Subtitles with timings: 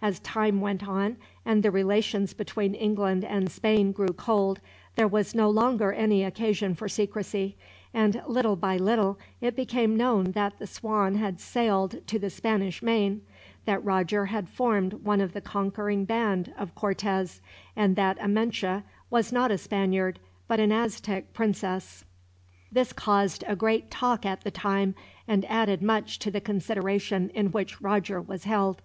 [0.00, 4.60] As time went on, and the relations between England and Spain grew cold,
[4.96, 7.54] there was no longer any occasion for secrecy;
[7.92, 12.82] and little by little it became known that the Swan had sailed to the Spanish
[12.82, 13.26] main,
[13.66, 17.42] that Roger had formed one of the conquering band of Cortez,
[17.76, 22.06] and that Amenche was not a Spaniard but an Aztec Princess.
[22.72, 24.94] This caused a great talk at the time,
[25.28, 28.80] and added much to the consideration in which Roger was held.